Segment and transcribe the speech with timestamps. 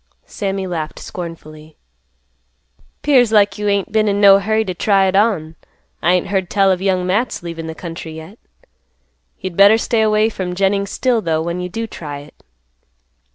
[0.25, 1.77] Sammy laughed scornfully,
[3.03, 5.55] "'Pears like you ain't been in no hurry t' try it on.
[6.01, 8.39] I ain't heard tell of Young Matt's leaving th' country yet.
[9.39, 12.33] You'd better stay away from Jennings' still though, when you do try it."